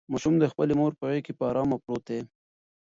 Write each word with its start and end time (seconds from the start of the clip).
ماشوم 0.11 0.35
د 0.39 0.45
خپلې 0.51 0.73
مور 0.79 0.91
په 0.99 1.03
غېږ 1.09 1.21
کې 1.25 1.33
په 1.39 1.43
ارامه 1.51 1.77
پروت 1.83 2.03
دی. 2.09 2.19